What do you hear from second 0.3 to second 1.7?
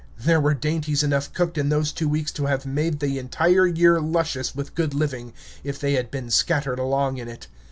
were dainties enough cooked in